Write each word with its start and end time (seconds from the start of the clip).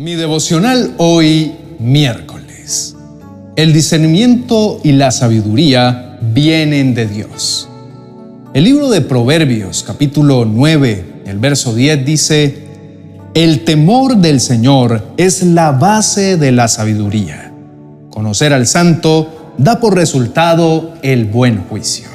Mi 0.00 0.14
devocional 0.14 0.94
hoy 0.96 1.52
miércoles. 1.78 2.96
El 3.54 3.74
discernimiento 3.74 4.80
y 4.82 4.92
la 4.92 5.10
sabiduría 5.10 6.18
vienen 6.22 6.94
de 6.94 7.06
Dios. 7.06 7.68
El 8.54 8.64
libro 8.64 8.88
de 8.88 9.02
Proverbios 9.02 9.82
capítulo 9.82 10.46
9, 10.46 11.24
el 11.26 11.38
verso 11.38 11.74
10 11.74 12.06
dice, 12.06 12.64
El 13.34 13.62
temor 13.66 14.16
del 14.16 14.40
Señor 14.40 15.06
es 15.18 15.42
la 15.42 15.72
base 15.72 16.38
de 16.38 16.50
la 16.50 16.68
sabiduría. 16.68 17.52
Conocer 18.08 18.54
al 18.54 18.66
santo 18.66 19.52
da 19.58 19.80
por 19.80 19.94
resultado 19.94 20.94
el 21.02 21.26
buen 21.26 21.58
juicio. 21.64 22.08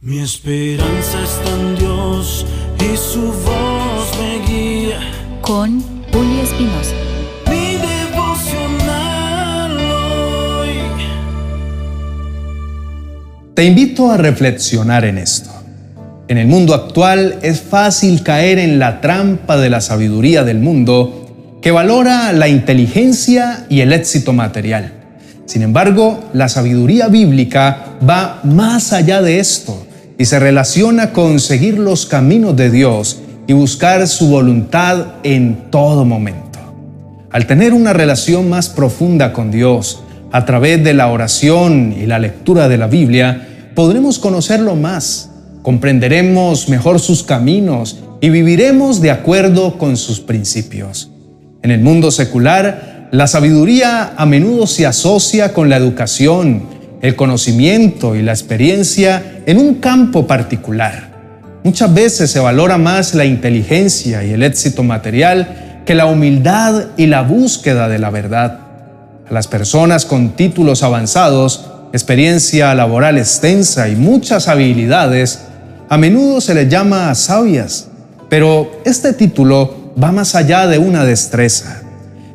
Mi 0.00 0.20
esperanza 0.20 1.22
está 1.22 1.50
en 1.60 1.76
Dios 1.76 2.46
y 2.80 2.96
su 2.96 3.20
voz 3.20 4.18
me 4.18 4.46
guía. 4.46 5.00
Con 5.42 5.93
Julio 6.14 6.42
Espinosa. 6.44 6.94
Mi 7.50 7.74
devocional 7.74 9.76
hoy. 9.76 10.68
Te 13.54 13.64
invito 13.64 14.12
a 14.12 14.16
reflexionar 14.16 15.04
en 15.06 15.18
esto. 15.18 15.50
En 16.28 16.38
el 16.38 16.46
mundo 16.46 16.72
actual 16.72 17.40
es 17.42 17.62
fácil 17.62 18.22
caer 18.22 18.60
en 18.60 18.78
la 18.78 19.00
trampa 19.00 19.56
de 19.56 19.70
la 19.70 19.80
sabiduría 19.80 20.44
del 20.44 20.60
mundo 20.60 21.58
que 21.60 21.72
valora 21.72 22.32
la 22.32 22.46
inteligencia 22.46 23.66
y 23.68 23.80
el 23.80 23.92
éxito 23.92 24.32
material. 24.32 24.92
Sin 25.46 25.62
embargo, 25.62 26.30
la 26.32 26.48
sabiduría 26.48 27.08
bíblica 27.08 27.86
va 28.08 28.38
más 28.44 28.92
allá 28.92 29.20
de 29.20 29.40
esto 29.40 29.84
y 30.16 30.26
se 30.26 30.38
relaciona 30.38 31.12
con 31.12 31.40
seguir 31.40 31.76
los 31.76 32.06
caminos 32.06 32.56
de 32.56 32.70
Dios 32.70 33.18
y 33.46 33.52
buscar 33.52 34.06
su 34.08 34.28
voluntad 34.28 35.06
en 35.22 35.70
todo 35.70 36.04
momento. 36.04 36.58
Al 37.30 37.46
tener 37.46 37.72
una 37.72 37.92
relación 37.92 38.48
más 38.48 38.68
profunda 38.68 39.32
con 39.32 39.50
Dios, 39.50 40.02
a 40.30 40.44
través 40.44 40.82
de 40.82 40.94
la 40.94 41.08
oración 41.08 41.94
y 41.98 42.06
la 42.06 42.18
lectura 42.18 42.68
de 42.68 42.78
la 42.78 42.86
Biblia, 42.86 43.70
podremos 43.74 44.18
conocerlo 44.18 44.76
más, 44.76 45.30
comprenderemos 45.62 46.68
mejor 46.68 47.00
sus 47.00 47.22
caminos 47.22 47.98
y 48.20 48.30
viviremos 48.30 49.00
de 49.00 49.10
acuerdo 49.10 49.78
con 49.78 49.96
sus 49.96 50.20
principios. 50.20 51.10
En 51.62 51.70
el 51.70 51.80
mundo 51.80 52.10
secular, 52.10 53.08
la 53.10 53.26
sabiduría 53.26 54.14
a 54.16 54.26
menudo 54.26 54.66
se 54.66 54.86
asocia 54.86 55.52
con 55.52 55.68
la 55.68 55.76
educación, 55.76 56.64
el 57.00 57.16
conocimiento 57.16 58.16
y 58.16 58.22
la 58.22 58.32
experiencia 58.32 59.42
en 59.46 59.58
un 59.58 59.74
campo 59.76 60.26
particular. 60.26 61.13
Muchas 61.64 61.94
veces 61.94 62.30
se 62.30 62.40
valora 62.40 62.76
más 62.76 63.14
la 63.14 63.24
inteligencia 63.24 64.22
y 64.22 64.34
el 64.34 64.42
éxito 64.42 64.82
material 64.82 65.80
que 65.86 65.94
la 65.94 66.04
humildad 66.04 66.88
y 66.98 67.06
la 67.06 67.22
búsqueda 67.22 67.88
de 67.88 67.98
la 67.98 68.10
verdad. 68.10 68.58
A 69.26 69.32
las 69.32 69.48
personas 69.48 70.04
con 70.04 70.36
títulos 70.36 70.82
avanzados, 70.82 71.70
experiencia 71.94 72.74
laboral 72.74 73.16
extensa 73.16 73.88
y 73.88 73.96
muchas 73.96 74.46
habilidades, 74.48 75.40
a 75.88 75.96
menudo 75.96 76.42
se 76.42 76.54
les 76.54 76.68
llama 76.68 77.14
sabias, 77.14 77.88
pero 78.28 78.70
este 78.84 79.14
título 79.14 79.94
va 80.00 80.12
más 80.12 80.34
allá 80.34 80.66
de 80.66 80.76
una 80.76 81.06
destreza. 81.06 81.80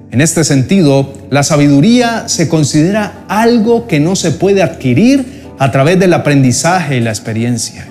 En 0.10 0.22
este 0.22 0.44
sentido, 0.44 1.14
la 1.30 1.44
sabiduría 1.44 2.28
se 2.28 2.50
considera 2.50 3.26
algo 3.28 3.86
que 3.86 4.00
no 4.00 4.16
se 4.16 4.32
puede 4.32 4.64
adquirir 4.64 5.44
a 5.60 5.70
través 5.72 6.00
del 6.00 6.16
aprendizaje 6.16 6.98
y 6.98 7.02
la 7.02 7.12
experiencia. 7.12 7.89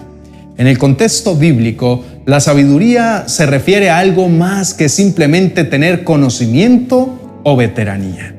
En 0.58 0.66
el 0.66 0.76
contexto 0.76 1.36
bíblico, 1.36 2.04
la 2.26 2.40
sabiduría 2.40 3.28
se 3.28 3.46
refiere 3.46 3.90
a 3.90 3.98
algo 3.98 4.28
más 4.28 4.74
que 4.74 4.88
simplemente 4.88 5.62
tener 5.62 6.02
conocimiento 6.02 7.40
o 7.44 7.56
veteranía. 7.56 8.34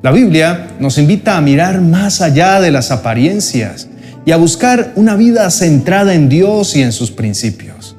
La 0.00 0.10
Biblia 0.10 0.68
nos 0.80 0.96
invita 0.96 1.36
a 1.36 1.42
mirar 1.42 1.82
más 1.82 2.22
allá 2.22 2.62
de 2.62 2.70
las 2.70 2.90
apariencias 2.90 3.88
y 4.24 4.32
a 4.32 4.38
buscar 4.38 4.92
una 4.96 5.16
vida 5.16 5.50
centrada 5.50 6.14
en 6.14 6.30
Dios 6.30 6.74
y 6.76 6.82
en 6.82 6.92
sus 6.92 7.10
principios. 7.10 7.94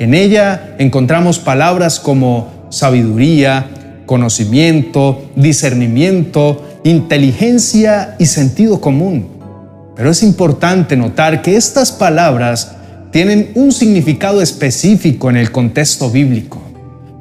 En 0.00 0.12
ella 0.12 0.74
encontramos 0.78 1.38
palabras 1.38 2.00
como 2.00 2.66
sabiduría, 2.70 3.66
conocimiento, 4.06 5.30
discernimiento, 5.36 6.80
inteligencia 6.82 8.16
y 8.18 8.26
sentido 8.26 8.80
común. 8.80 9.28
Pero 9.94 10.10
es 10.10 10.24
importante 10.24 10.96
notar 10.96 11.42
que 11.42 11.56
estas 11.56 11.92
palabras 11.92 12.73
tienen 13.14 13.52
un 13.54 13.70
significado 13.70 14.42
específico 14.42 15.30
en 15.30 15.36
el 15.36 15.52
contexto 15.52 16.10
bíblico. 16.10 16.60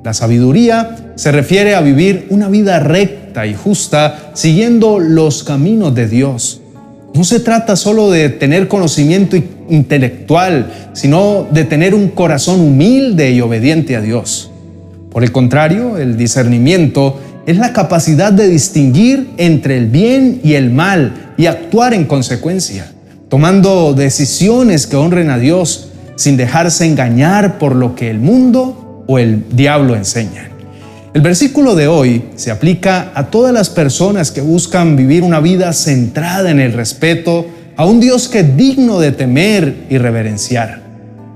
La 0.03 0.15
sabiduría 0.15 1.13
se 1.13 1.31
refiere 1.31 1.75
a 1.75 1.81
vivir 1.81 2.25
una 2.31 2.49
vida 2.49 2.79
recta 2.79 3.45
y 3.45 3.53
justa 3.53 4.31
siguiendo 4.33 4.97
los 4.97 5.43
caminos 5.43 5.93
de 5.93 6.07
Dios. 6.07 6.61
No 7.13 7.23
se 7.23 7.39
trata 7.39 7.75
solo 7.75 8.09
de 8.09 8.29
tener 8.29 8.67
conocimiento 8.67 9.37
intelectual, 9.69 10.89
sino 10.93 11.45
de 11.51 11.63
tener 11.63 11.93
un 11.93 12.07
corazón 12.07 12.59
humilde 12.61 13.29
y 13.29 13.41
obediente 13.41 13.95
a 13.95 14.01
Dios. 14.01 14.49
Por 15.11 15.23
el 15.23 15.31
contrario, 15.31 15.99
el 15.99 16.17
discernimiento 16.17 17.19
es 17.45 17.57
la 17.57 17.71
capacidad 17.71 18.33
de 18.33 18.49
distinguir 18.49 19.29
entre 19.37 19.77
el 19.77 19.85
bien 19.85 20.41
y 20.43 20.55
el 20.55 20.71
mal 20.71 21.33
y 21.37 21.45
actuar 21.45 21.93
en 21.93 22.05
consecuencia 22.05 22.92
tomando 23.33 23.95
decisiones 23.95 24.85
que 24.85 24.95
honren 24.95 25.31
a 25.31 25.39
Dios 25.39 25.87
sin 26.15 26.37
dejarse 26.37 26.85
engañar 26.85 27.57
por 27.57 27.75
lo 27.75 27.95
que 27.95 28.11
el 28.11 28.19
mundo 28.19 29.03
o 29.07 29.17
el 29.17 29.45
diablo 29.49 29.95
enseñan. 29.95 30.49
El 31.15 31.23
versículo 31.23 31.73
de 31.73 31.87
hoy 31.87 32.25
se 32.35 32.51
aplica 32.51 33.11
a 33.15 33.31
todas 33.31 33.51
las 33.51 33.71
personas 33.71 34.29
que 34.29 34.41
buscan 34.41 34.95
vivir 34.95 35.23
una 35.23 35.39
vida 35.39 35.73
centrada 35.73 36.51
en 36.51 36.59
el 36.59 36.73
respeto 36.73 37.47
a 37.75 37.87
un 37.87 37.99
Dios 37.99 38.27
que 38.27 38.41
es 38.41 38.55
digno 38.55 38.99
de 38.99 39.11
temer 39.11 39.77
y 39.89 39.97
reverenciar. 39.97 40.83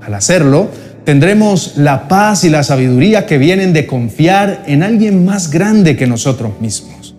Al 0.00 0.14
hacerlo, 0.14 0.68
tendremos 1.02 1.78
la 1.78 2.06
paz 2.06 2.44
y 2.44 2.48
la 2.48 2.62
sabiduría 2.62 3.26
que 3.26 3.38
vienen 3.38 3.72
de 3.72 3.88
confiar 3.88 4.62
en 4.68 4.84
alguien 4.84 5.24
más 5.24 5.50
grande 5.50 5.96
que 5.96 6.06
nosotros 6.06 6.60
mismos. 6.60 7.16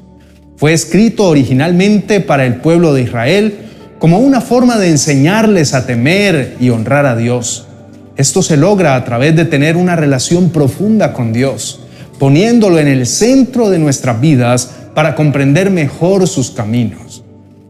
Fue 0.56 0.72
escrito 0.72 1.26
originalmente 1.26 2.22
para 2.22 2.46
el 2.46 2.62
pueblo 2.62 2.94
de 2.94 3.02
Israel 3.02 3.66
como 4.00 4.20
una 4.20 4.40
forma 4.40 4.78
de 4.78 4.90
enseñarles 4.90 5.74
a 5.74 5.86
temer 5.86 6.56
y 6.60 6.70
honrar 6.70 7.06
a 7.06 7.18
Dios. 7.18 7.68
Esto 8.16 8.42
se 8.42 8.58
logra 8.58 8.96
a 8.96 9.04
través 9.04 9.36
de 9.36 9.46
tener 9.46 9.76
una 9.76 9.98
relación 9.98 10.50
profunda 10.50 11.14
con 11.14 11.34
Dios, 11.34 11.82
poniéndolo 12.18 12.80
en 12.80 12.88
el 12.88 13.06
centro 13.06 13.70
de 13.70 13.78
nuestras 13.78 14.20
vidas 14.20 14.72
para 14.96 15.16
comprender 15.16 15.70
mejor 15.70 16.28
sus 16.28 16.52
caminos. 16.52 17.24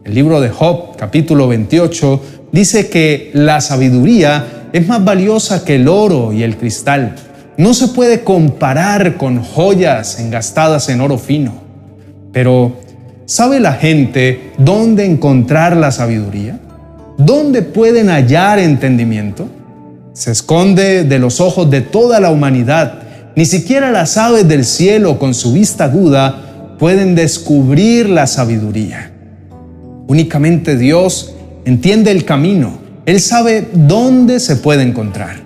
El 0.04 0.14
libro 0.14 0.40
de 0.40 0.50
Job, 0.50 0.96
capítulo 0.96 1.48
28, 1.48 2.22
dice 2.52 2.88
que 2.88 3.30
la 3.34 3.60
sabiduría 3.60 4.68
es 4.72 4.86
más 4.86 5.04
valiosa 5.04 5.64
que 5.64 5.76
el 5.76 5.88
oro 5.88 6.32
y 6.32 6.44
el 6.44 6.56
cristal. 6.56 7.16
No 7.56 7.74
se 7.74 7.88
puede 7.88 8.22
comparar 8.22 9.16
con 9.16 9.42
joyas 9.42 10.18
engastadas 10.20 10.88
en 10.88 11.00
oro 11.00 11.18
fino. 11.18 11.54
Pero 12.32 12.76
¿Sabe 13.30 13.60
la 13.60 13.74
gente 13.74 14.50
dónde 14.58 15.04
encontrar 15.04 15.76
la 15.76 15.92
sabiduría? 15.92 16.58
¿Dónde 17.16 17.62
pueden 17.62 18.08
hallar 18.08 18.58
entendimiento? 18.58 19.46
Se 20.14 20.32
esconde 20.32 21.04
de 21.04 21.18
los 21.20 21.40
ojos 21.40 21.70
de 21.70 21.80
toda 21.80 22.18
la 22.18 22.30
humanidad. 22.30 23.04
Ni 23.36 23.46
siquiera 23.46 23.92
las 23.92 24.16
aves 24.16 24.48
del 24.48 24.64
cielo 24.64 25.20
con 25.20 25.34
su 25.34 25.52
vista 25.52 25.84
aguda 25.84 26.74
pueden 26.76 27.14
descubrir 27.14 28.08
la 28.08 28.26
sabiduría. 28.26 29.12
Únicamente 30.08 30.76
Dios 30.76 31.32
entiende 31.64 32.10
el 32.10 32.24
camino. 32.24 32.80
Él 33.06 33.20
sabe 33.20 33.68
dónde 33.72 34.40
se 34.40 34.56
puede 34.56 34.82
encontrar. 34.82 35.36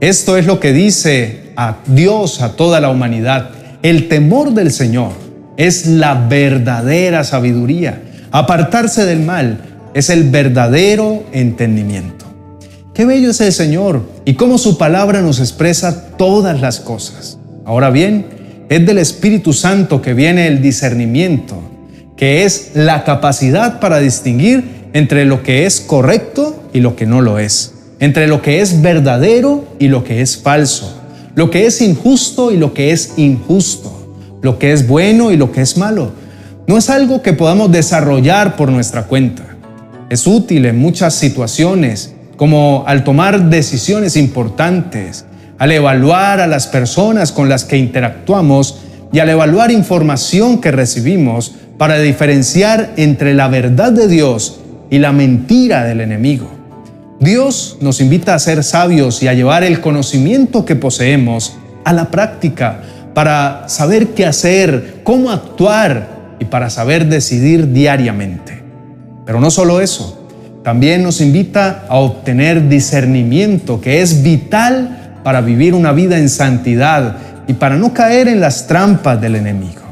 Esto 0.00 0.36
es 0.36 0.44
lo 0.44 0.58
que 0.58 0.72
dice 0.72 1.52
a 1.54 1.76
Dios 1.86 2.42
a 2.42 2.56
toda 2.56 2.80
la 2.80 2.88
humanidad. 2.88 3.50
El 3.84 4.08
temor 4.08 4.54
del 4.54 4.72
Señor 4.72 5.12
es 5.56 5.86
la 5.86 6.14
verdadera 6.14 7.24
sabiduría. 7.24 8.02
Apartarse 8.30 9.04
del 9.04 9.20
mal 9.20 9.58
es 9.94 10.10
el 10.10 10.30
verdadero 10.30 11.24
entendimiento. 11.32 12.24
Qué 12.94 13.04
bello 13.04 13.30
es 13.30 13.40
el 13.40 13.52
Señor 13.52 14.02
y 14.24 14.34
cómo 14.34 14.58
su 14.58 14.78
palabra 14.78 15.22
nos 15.22 15.40
expresa 15.40 16.08
todas 16.16 16.60
las 16.60 16.80
cosas. 16.80 17.38
Ahora 17.64 17.90
bien, 17.90 18.26
es 18.68 18.84
del 18.86 18.98
Espíritu 18.98 19.52
Santo 19.52 20.02
que 20.02 20.14
viene 20.14 20.46
el 20.46 20.62
discernimiento, 20.62 21.62
que 22.16 22.44
es 22.44 22.70
la 22.74 23.04
capacidad 23.04 23.80
para 23.80 23.98
distinguir 23.98 24.82
entre 24.92 25.24
lo 25.24 25.42
que 25.42 25.66
es 25.66 25.80
correcto 25.80 26.62
y 26.72 26.80
lo 26.80 26.96
que 26.96 27.06
no 27.06 27.20
lo 27.20 27.38
es, 27.38 27.74
entre 28.00 28.26
lo 28.26 28.42
que 28.42 28.60
es 28.60 28.82
verdadero 28.82 29.64
y 29.78 29.88
lo 29.88 30.04
que 30.04 30.20
es 30.20 30.36
falso, 30.36 31.02
lo 31.34 31.50
que 31.50 31.66
es 31.66 31.80
injusto 31.80 32.50
y 32.50 32.56
lo 32.56 32.74
que 32.74 32.92
es 32.92 33.14
injusto 33.16 34.01
lo 34.42 34.58
que 34.58 34.72
es 34.72 34.86
bueno 34.86 35.30
y 35.30 35.36
lo 35.36 35.50
que 35.52 35.62
es 35.62 35.76
malo. 35.76 36.12
No 36.66 36.76
es 36.76 36.90
algo 36.90 37.22
que 37.22 37.32
podamos 37.32 37.72
desarrollar 37.72 38.56
por 38.56 38.70
nuestra 38.70 39.04
cuenta. 39.04 39.44
Es 40.10 40.26
útil 40.26 40.66
en 40.66 40.78
muchas 40.78 41.14
situaciones, 41.14 42.14
como 42.36 42.84
al 42.86 43.04
tomar 43.04 43.48
decisiones 43.48 44.16
importantes, 44.16 45.24
al 45.58 45.72
evaluar 45.72 46.40
a 46.40 46.46
las 46.46 46.66
personas 46.66 47.32
con 47.32 47.48
las 47.48 47.64
que 47.64 47.78
interactuamos, 47.78 48.80
y 49.12 49.18
al 49.18 49.28
evaluar 49.28 49.70
información 49.70 50.60
que 50.60 50.70
recibimos 50.70 51.52
para 51.76 51.98
diferenciar 51.98 52.92
entre 52.96 53.34
la 53.34 53.48
verdad 53.48 53.92
de 53.92 54.08
Dios 54.08 54.60
y 54.90 54.98
la 54.98 55.12
mentira 55.12 55.84
del 55.84 56.00
enemigo. 56.00 56.48
Dios 57.20 57.76
nos 57.80 58.00
invita 58.00 58.34
a 58.34 58.38
ser 58.38 58.64
sabios 58.64 59.22
y 59.22 59.28
a 59.28 59.34
llevar 59.34 59.64
el 59.64 59.80
conocimiento 59.80 60.64
que 60.64 60.76
poseemos 60.76 61.54
a 61.84 61.92
la 61.92 62.10
práctica 62.10 62.80
para 63.14 63.68
saber 63.68 64.08
qué 64.08 64.26
hacer, 64.26 65.00
cómo 65.04 65.30
actuar 65.30 66.36
y 66.38 66.44
para 66.46 66.70
saber 66.70 67.06
decidir 67.06 67.72
diariamente. 67.72 68.62
Pero 69.24 69.40
no 69.40 69.50
solo 69.50 69.80
eso, 69.80 70.26
también 70.62 71.02
nos 71.02 71.20
invita 71.20 71.84
a 71.88 71.96
obtener 71.96 72.68
discernimiento 72.68 73.80
que 73.80 74.00
es 74.00 74.22
vital 74.22 75.20
para 75.24 75.40
vivir 75.40 75.74
una 75.74 75.92
vida 75.92 76.18
en 76.18 76.28
santidad 76.28 77.16
y 77.46 77.54
para 77.54 77.76
no 77.76 77.92
caer 77.92 78.28
en 78.28 78.40
las 78.40 78.66
trampas 78.66 79.20
del 79.20 79.36
enemigo. 79.36 79.82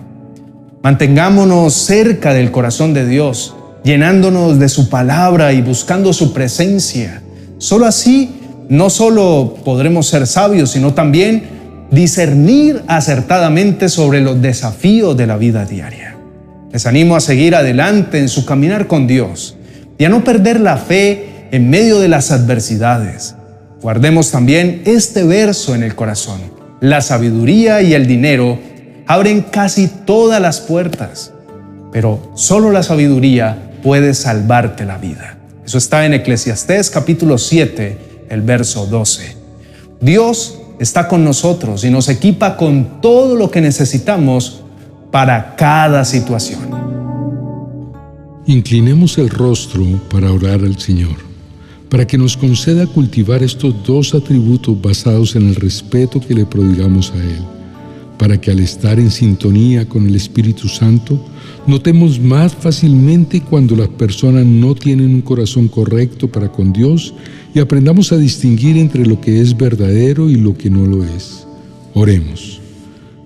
Mantengámonos 0.82 1.74
cerca 1.74 2.32
del 2.32 2.50
corazón 2.50 2.94
de 2.94 3.06
Dios, 3.06 3.54
llenándonos 3.84 4.58
de 4.58 4.68
su 4.68 4.88
palabra 4.88 5.52
y 5.52 5.60
buscando 5.60 6.12
su 6.12 6.32
presencia. 6.32 7.22
Solo 7.58 7.86
así 7.86 8.30
no 8.68 8.88
solo 8.88 9.56
podremos 9.64 10.06
ser 10.06 10.26
sabios, 10.26 10.70
sino 10.70 10.94
también 10.94 11.59
discernir 11.90 12.82
acertadamente 12.86 13.88
sobre 13.88 14.20
los 14.20 14.40
desafíos 14.40 15.16
de 15.16 15.26
la 15.26 15.36
vida 15.36 15.64
diaria. 15.64 16.16
Les 16.72 16.86
animo 16.86 17.16
a 17.16 17.20
seguir 17.20 17.56
adelante 17.56 18.18
en 18.18 18.28
su 18.28 18.44
caminar 18.44 18.86
con 18.86 19.06
Dios 19.06 19.56
y 19.98 20.04
a 20.04 20.08
no 20.08 20.22
perder 20.22 20.60
la 20.60 20.76
fe 20.76 21.48
en 21.50 21.68
medio 21.68 21.98
de 21.98 22.08
las 22.08 22.30
adversidades. 22.30 23.34
Guardemos 23.82 24.30
también 24.30 24.82
este 24.84 25.24
verso 25.24 25.74
en 25.74 25.82
el 25.82 25.94
corazón. 25.94 26.40
La 26.80 27.00
sabiduría 27.00 27.82
y 27.82 27.94
el 27.94 28.06
dinero 28.06 28.58
abren 29.06 29.42
casi 29.42 29.88
todas 29.88 30.40
las 30.40 30.60
puertas, 30.60 31.32
pero 31.92 32.30
solo 32.34 32.70
la 32.70 32.84
sabiduría 32.84 33.72
puede 33.82 34.14
salvarte 34.14 34.84
la 34.84 34.98
vida. 34.98 35.38
Eso 35.64 35.78
está 35.78 36.06
en 36.06 36.14
Eclesiastés 36.14 36.90
capítulo 36.90 37.36
7, 37.36 37.98
el 38.28 38.42
verso 38.42 38.86
12. 38.86 39.36
Dios 40.00 40.59
está 40.80 41.06
con 41.06 41.22
nosotros 41.22 41.84
y 41.84 41.90
nos 41.90 42.08
equipa 42.08 42.56
con 42.56 43.02
todo 43.02 43.36
lo 43.36 43.50
que 43.50 43.60
necesitamos 43.60 44.62
para 45.10 45.54
cada 45.54 46.06
situación. 46.06 46.60
Inclinemos 48.46 49.18
el 49.18 49.28
rostro 49.28 49.84
para 50.10 50.32
orar 50.32 50.60
al 50.60 50.78
Señor, 50.78 51.16
para 51.90 52.06
que 52.06 52.16
nos 52.16 52.34
conceda 52.34 52.86
cultivar 52.86 53.42
estos 53.42 53.74
dos 53.84 54.14
atributos 54.14 54.80
basados 54.80 55.36
en 55.36 55.48
el 55.48 55.54
respeto 55.54 56.18
que 56.18 56.34
le 56.34 56.46
prodigamos 56.46 57.12
a 57.12 57.16
Él, 57.16 57.44
para 58.16 58.40
que 58.40 58.50
al 58.50 58.60
estar 58.60 58.98
en 58.98 59.10
sintonía 59.10 59.86
con 59.86 60.08
el 60.08 60.14
Espíritu 60.16 60.66
Santo, 60.66 61.22
notemos 61.66 62.18
más 62.18 62.54
fácilmente 62.54 63.42
cuando 63.42 63.76
las 63.76 63.88
personas 63.88 64.46
no 64.46 64.74
tienen 64.74 65.14
un 65.14 65.20
corazón 65.20 65.68
correcto 65.68 66.26
para 66.26 66.50
con 66.50 66.72
Dios 66.72 67.12
y 67.54 67.58
aprendamos 67.58 68.12
a 68.12 68.16
distinguir 68.16 68.76
entre 68.76 69.04
lo 69.04 69.20
que 69.20 69.40
es 69.40 69.56
verdadero 69.56 70.30
y 70.30 70.36
lo 70.36 70.56
que 70.56 70.70
no 70.70 70.86
lo 70.86 71.04
es. 71.04 71.46
Oremos. 71.94 72.60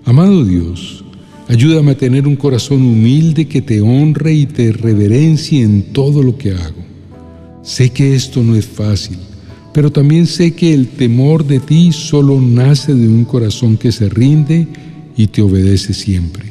Amado 0.03 0.43
Dios, 0.45 1.03
ayúdame 1.47 1.91
a 1.91 1.97
tener 1.97 2.27
un 2.27 2.35
corazón 2.35 2.81
humilde 2.81 3.47
que 3.47 3.61
te 3.61 3.81
honre 3.81 4.33
y 4.33 4.45
te 4.45 4.71
reverencie 4.71 5.63
en 5.63 5.93
todo 5.93 6.21
lo 6.21 6.37
que 6.37 6.51
hago. 6.51 6.83
Sé 7.63 7.89
que 7.89 8.15
esto 8.15 8.43
no 8.43 8.55
es 8.55 8.65
fácil, 8.65 9.17
pero 9.73 9.91
también 9.91 10.27
sé 10.27 10.53
que 10.53 10.73
el 10.73 10.87
temor 10.87 11.45
de 11.45 11.59
ti 11.59 11.91
solo 11.91 12.39
nace 12.39 12.93
de 12.93 13.07
un 13.07 13.25
corazón 13.25 13.77
que 13.77 13.91
se 13.91 14.09
rinde 14.09 14.67
y 15.17 15.27
te 15.27 15.41
obedece 15.41 15.93
siempre. 15.93 16.45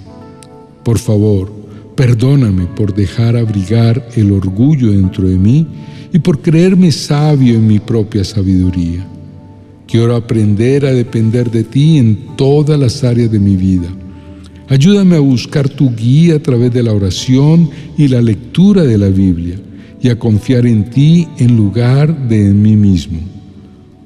Por 0.82 0.98
favor, 0.98 1.63
perdóname 1.96 2.66
por 2.66 2.94
dejar 2.94 3.36
abrigar 3.36 4.08
el 4.16 4.32
orgullo 4.32 4.90
dentro 4.90 5.28
de 5.28 5.36
mí 5.36 5.66
y 6.12 6.18
por 6.18 6.40
creerme 6.40 6.92
sabio 6.92 7.54
en 7.54 7.66
mi 7.66 7.78
propia 7.78 8.24
sabiduría. 8.24 9.06
Quiero 9.86 10.16
aprender 10.16 10.86
a 10.86 10.92
depender 10.92 11.50
de 11.50 11.64
ti 11.64 11.98
en 11.98 12.36
todas 12.36 12.78
las 12.78 13.04
áreas 13.04 13.30
de 13.30 13.38
mi 13.38 13.56
vida. 13.56 13.88
Ayúdame 14.68 15.16
a 15.16 15.20
buscar 15.20 15.68
tu 15.68 15.94
guía 15.94 16.36
a 16.36 16.38
través 16.38 16.72
de 16.72 16.82
la 16.82 16.92
oración 16.92 17.70
y 17.98 18.08
la 18.08 18.22
lectura 18.22 18.82
de 18.82 18.96
la 18.96 19.08
Biblia 19.08 19.56
y 20.00 20.08
a 20.08 20.18
confiar 20.18 20.66
en 20.66 20.88
ti 20.90 21.28
en 21.38 21.56
lugar 21.56 22.28
de 22.28 22.46
en 22.46 22.62
mí 22.62 22.74
mismo. 22.74 23.18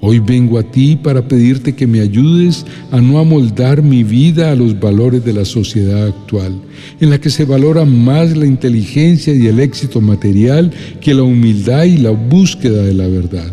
Hoy 0.01 0.21
vengo 0.21 0.59
a 0.59 0.63
ti 0.63 0.95
para 0.95 1.27
pedirte 1.27 1.75
que 1.75 1.89
me 1.89 2.01
ayudes 2.01 2.65
a 2.93 3.01
no 3.01 3.19
amoldar 3.19 3.83
mi 3.83 4.05
vida 4.05 4.53
a 4.53 4.55
los 4.55 4.79
valores 4.79 5.25
de 5.25 5.33
la 5.33 5.45
sociedad 5.45 6.07
actual, 6.07 6.55
en 7.01 7.11
la 7.11 7.21
que 7.21 7.31
se 7.31 7.45
valora 7.45 7.85
más 7.85 8.37
la 8.37 8.47
inteligencia 8.47 9.35
y 9.35 9.49
el 9.49 9.59
éxito 9.59 10.01
material 10.01 10.73
que 11.01 11.15
la 11.15 11.25
humildad 11.25 11.83
y 11.83 11.97
la 11.97 12.11
búsqueda 12.11 12.85
de 12.85 12.95
la 12.95 13.09
verdad. 13.09 13.53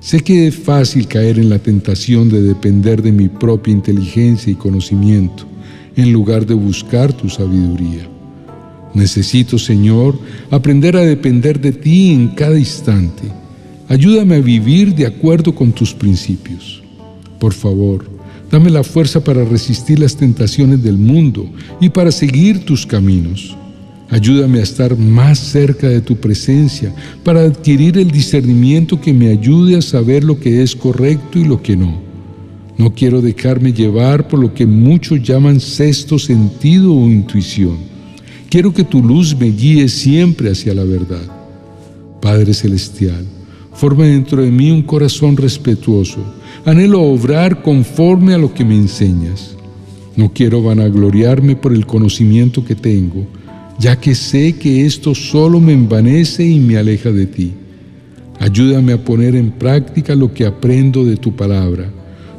Sé 0.00 0.20
que 0.20 0.46
es 0.46 0.54
fácil 0.56 1.06
caer 1.06 1.38
en 1.38 1.50
la 1.50 1.58
tentación 1.58 2.30
de 2.30 2.40
depender 2.40 3.02
de 3.02 3.12
mi 3.12 3.28
propia 3.28 3.72
inteligencia 3.72 4.50
y 4.50 4.56
conocimiento, 4.56 5.44
en 5.94 6.10
lugar 6.10 6.46
de 6.46 6.54
buscar 6.54 7.12
tu 7.12 7.28
sabiduría. 7.28 8.08
Necesito, 8.94 9.58
Señor, 9.58 10.18
aprender 10.50 10.96
a 10.96 11.02
depender 11.02 11.60
de 11.60 11.72
ti 11.72 12.12
en 12.12 12.28
cada 12.28 12.58
instante 12.58 13.39
Ayúdame 13.90 14.36
a 14.36 14.40
vivir 14.40 14.94
de 14.94 15.04
acuerdo 15.04 15.52
con 15.52 15.72
tus 15.72 15.92
principios. 15.92 16.80
Por 17.40 17.52
favor, 17.52 18.08
dame 18.48 18.70
la 18.70 18.84
fuerza 18.84 19.24
para 19.24 19.44
resistir 19.44 19.98
las 19.98 20.14
tentaciones 20.14 20.80
del 20.80 20.96
mundo 20.96 21.50
y 21.80 21.88
para 21.88 22.12
seguir 22.12 22.64
tus 22.64 22.86
caminos. 22.86 23.56
Ayúdame 24.08 24.60
a 24.60 24.62
estar 24.62 24.96
más 24.96 25.40
cerca 25.40 25.88
de 25.88 26.00
tu 26.00 26.14
presencia 26.14 26.94
para 27.24 27.40
adquirir 27.40 27.98
el 27.98 28.12
discernimiento 28.12 29.00
que 29.00 29.12
me 29.12 29.28
ayude 29.28 29.76
a 29.76 29.82
saber 29.82 30.22
lo 30.22 30.38
que 30.38 30.62
es 30.62 30.76
correcto 30.76 31.40
y 31.40 31.44
lo 31.44 31.60
que 31.60 31.76
no. 31.76 32.00
No 32.78 32.94
quiero 32.94 33.20
dejarme 33.20 33.72
llevar 33.72 34.28
por 34.28 34.38
lo 34.38 34.54
que 34.54 34.66
muchos 34.66 35.20
llaman 35.20 35.58
sexto 35.58 36.16
sentido 36.16 36.94
o 36.94 37.08
intuición. 37.08 37.78
Quiero 38.48 38.72
que 38.72 38.84
tu 38.84 39.02
luz 39.02 39.36
me 39.36 39.50
guíe 39.50 39.88
siempre 39.88 40.52
hacia 40.52 40.74
la 40.74 40.84
verdad. 40.84 41.26
Padre 42.20 42.54
Celestial, 42.54 43.24
Forma 43.74 44.04
dentro 44.04 44.42
de 44.42 44.50
mí 44.50 44.70
un 44.70 44.82
corazón 44.82 45.36
respetuoso. 45.36 46.18
Anhelo 46.64 47.02
obrar 47.02 47.62
conforme 47.62 48.34
a 48.34 48.38
lo 48.38 48.52
que 48.52 48.64
me 48.64 48.74
enseñas. 48.74 49.56
No 50.16 50.32
quiero 50.32 50.62
vanagloriarme 50.62 51.56
por 51.56 51.72
el 51.72 51.86
conocimiento 51.86 52.64
que 52.64 52.74
tengo, 52.74 53.26
ya 53.78 53.96
que 53.98 54.14
sé 54.14 54.56
que 54.56 54.84
esto 54.84 55.14
solo 55.14 55.60
me 55.60 55.72
envanece 55.72 56.44
y 56.44 56.60
me 56.60 56.76
aleja 56.76 57.10
de 57.10 57.26
ti. 57.26 57.52
Ayúdame 58.38 58.92
a 58.92 59.04
poner 59.04 59.34
en 59.36 59.50
práctica 59.50 60.14
lo 60.14 60.32
que 60.34 60.44
aprendo 60.44 61.04
de 61.04 61.16
tu 61.16 61.34
palabra. 61.34 61.90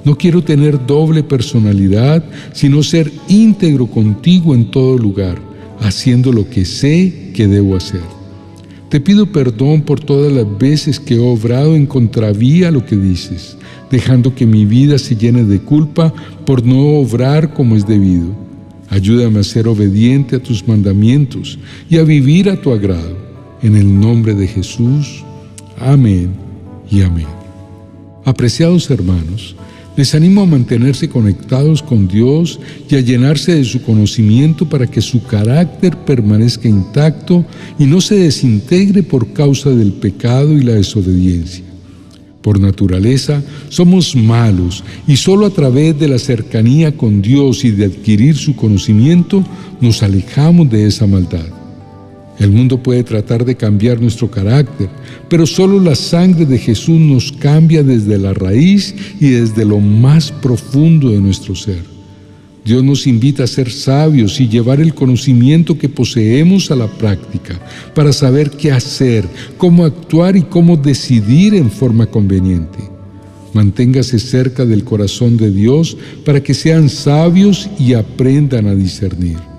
No 0.04 0.18
quiero 0.18 0.44
tener 0.44 0.86
doble 0.86 1.24
personalidad, 1.24 2.24
sino 2.54 2.84
ser 2.84 3.12
íntegro 3.28 3.88
contigo 3.88 4.54
en 4.56 4.70
todo 4.72 4.98
lugar, 4.98 5.40
haciendo 5.80 6.32
lo 6.32 6.50
que 6.50 6.66
sé 6.66 7.32
que 7.34 7.48
debo 7.48 7.76
hacer. 7.76 8.21
Te 8.92 9.00
pido 9.00 9.26
perdón 9.26 9.84
por 9.84 10.02
todas 10.02 10.34
las 10.34 10.46
veces 10.60 11.00
que 11.00 11.14
he 11.14 11.20
obrado 11.20 11.78
en 11.78 11.86
contravía 11.86 12.72
lo 12.72 12.86
que 12.86 12.98
dices, 12.98 13.56
dejando 13.90 14.36
que 14.36 14.46
mi 14.46 14.66
vida 14.66 15.00
se 15.00 15.16
llene 15.16 15.46
de 15.46 15.62
culpa 15.62 16.14
por 16.46 16.66
no 16.66 17.00
obrar 17.00 17.54
como 17.54 17.78
es 17.78 17.88
debido. 17.88 18.36
Ayúdame 18.90 19.40
a 19.40 19.44
ser 19.44 19.70
obediente 19.70 20.36
a 20.36 20.44
tus 20.44 20.68
mandamientos 20.68 21.58
y 21.90 22.00
a 22.00 22.04
vivir 22.04 22.50
a 22.50 22.62
tu 22.62 22.74
agrado. 22.74 23.16
En 23.62 23.78
el 23.78 23.98
nombre 23.98 24.34
de 24.34 24.46
Jesús. 24.46 25.24
Amén 25.80 26.32
y 26.90 27.02
amén. 27.02 27.28
Apreciados 28.26 28.92
hermanos, 28.92 29.56
les 30.02 30.16
animo 30.16 30.42
a 30.42 30.48
mantenerse 30.48 31.08
conectados 31.08 31.84
con 31.84 32.08
Dios 32.08 32.60
y 32.90 32.96
a 32.96 33.02
llenarse 33.02 33.54
de 33.54 33.64
su 33.64 33.84
conocimiento 33.84 34.68
para 34.68 34.88
que 34.88 35.00
su 35.00 35.24
carácter 35.24 35.96
permanezca 35.96 36.68
intacto 36.68 37.46
y 37.78 37.86
no 37.86 38.02
se 38.02 38.16
desintegre 38.16 39.04
por 39.04 39.32
causa 39.32 39.70
del 39.70 39.94
pecado 39.94 40.58
y 40.58 40.64
la 40.64 40.74
desobediencia. 40.74 41.64
Por 42.42 42.60
naturaleza 42.60 43.44
somos 43.70 44.16
malos 44.16 44.84
y 45.08 45.18
solo 45.18 45.46
a 45.46 45.52
través 45.52 46.00
de 46.00 46.08
la 46.08 46.18
cercanía 46.18 46.98
con 46.98 47.22
Dios 47.22 47.64
y 47.64 47.70
de 47.70 47.86
adquirir 47.86 48.36
su 48.36 48.56
conocimiento 48.56 49.46
nos 49.82 50.02
alejamos 50.02 50.68
de 50.72 50.88
esa 50.88 51.06
maldad. 51.06 51.61
El 52.42 52.50
mundo 52.50 52.82
puede 52.82 53.04
tratar 53.04 53.46
de 53.46 53.54
cambiar 53.54 54.02
nuestro 54.02 54.32
carácter, 54.32 54.90
pero 55.30 55.46
solo 55.46 55.80
la 55.80 55.94
sangre 55.94 56.48
de 56.48 56.58
Jesús 56.58 57.00
nos 57.00 57.32
cambia 57.32 57.84
desde 57.84 58.18
la 58.18 58.34
raíz 58.34 58.96
y 59.20 59.30
desde 59.30 59.64
lo 59.64 59.80
más 59.80 60.32
profundo 60.32 61.12
de 61.12 61.20
nuestro 61.20 61.54
ser. 61.54 61.84
Dios 62.66 62.84
nos 62.84 63.06
invita 63.06 63.44
a 63.44 63.48
ser 63.48 63.72
sabios 63.72 64.40
y 64.40 64.48
llevar 64.48 64.82
el 64.82 64.96
conocimiento 64.96 65.78
que 65.78 65.88
poseemos 65.88 66.72
a 66.72 66.76
la 66.76 66.88
práctica 66.88 67.60
para 67.94 68.12
saber 68.12 68.50
qué 68.50 68.72
hacer, 68.72 69.24
cómo 69.60 69.86
actuar 69.86 70.36
y 70.36 70.42
cómo 70.42 70.78
decidir 70.78 71.54
en 71.54 71.70
forma 71.70 72.08
conveniente. 72.08 72.80
Manténgase 73.54 74.18
cerca 74.18 74.66
del 74.66 74.84
corazón 74.84 75.38
de 75.38 75.52
Dios 75.52 75.96
para 76.26 76.42
que 76.42 76.56
sean 76.56 76.90
sabios 76.90 77.70
y 77.78 77.94
aprendan 77.94 78.66
a 78.66 78.74
discernir. 78.74 79.51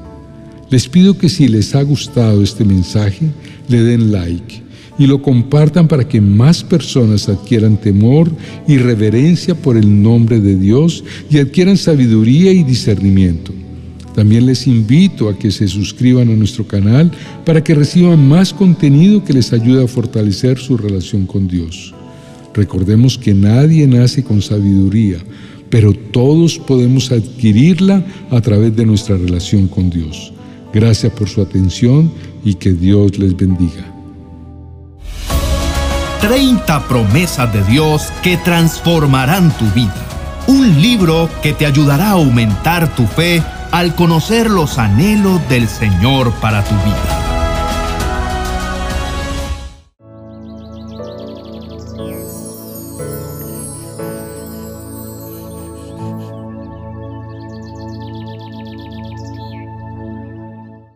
Les 0.73 0.89
pido 0.89 1.19
que 1.19 1.29
si 1.29 1.49
les 1.49 1.75
ha 1.75 1.83
gustado 1.83 2.43
este 2.43 2.65
mensaje, 2.65 3.27
le 3.69 3.83
den 3.83 4.11
like 4.11 4.63
y 4.99 5.07
lo 5.07 5.21
compartan 5.21 5.87
para 5.87 6.09
que 6.09 6.19
más 6.19 6.65
personas 6.65 7.29
adquieran 7.29 7.77
temor 7.77 8.31
y 8.67 8.79
reverencia 8.79 9.55
por 9.55 9.77
el 9.77 10.03
nombre 10.03 10.41
de 10.41 10.57
Dios 10.57 11.05
y 11.29 11.37
adquieran 11.39 11.77
sabiduría 11.77 12.53
y 12.53 12.63
discernimiento. 12.63 13.53
También 14.15 14.47
les 14.47 14.67
invito 14.67 15.29
a 15.29 15.39
que 15.39 15.51
se 15.51 15.69
suscriban 15.69 16.31
a 16.31 16.37
nuestro 16.37 16.67
canal 16.67 17.11
para 17.45 17.63
que 17.63 17.75
reciban 17.75 18.27
más 18.27 18.55
contenido 18.55 19.23
que 19.23 19.35
les 19.35 19.53
ayude 19.53 19.85
a 19.85 19.89
fortalecer 19.89 20.59
su 20.59 20.79
relación 20.79 21.27
con 21.27 21.49
Dios. 21.49 21.93
Recordemos 22.55 23.19
que 23.19 23.35
nadie 23.35 23.87
nace 23.87 24.25
con 24.25 24.41
sabiduría, 24.41 25.19
pero 25.69 25.93
todos 25.93 26.59
podemos 26.59 27.13
adquirirla 27.13 28.03
a 28.31 28.41
través 28.41 28.75
de 28.75 28.87
nuestra 28.87 29.19
relación 29.19 29.69
con 29.69 29.91
Dios. 29.91 30.32
Gracias 30.73 31.13
por 31.13 31.29
su 31.29 31.43
atención 31.43 32.13
y 32.45 32.55
que 32.55 32.73
Dios 32.73 33.19
les 33.19 33.37
bendiga. 33.37 33.85
30 36.21 36.87
promesas 36.87 37.53
de 37.53 37.65
Dios 37.65 38.13
que 38.23 38.37
transformarán 38.37 39.51
tu 39.59 39.65
vida. 39.73 39.95
Un 40.47 40.81
libro 40.81 41.29
que 41.43 41.53
te 41.53 41.67
ayudará 41.67 42.11
a 42.11 42.13
aumentar 42.13 42.95
tu 42.95 43.07
fe 43.07 43.43
al 43.73 43.95
conocer 43.95 44.51
los 44.51 44.79
anhelos 44.79 45.41
del 45.49 45.69
Señor 45.69 46.33
para 46.35 46.63
tu 46.63 46.75
vida. 46.77 47.22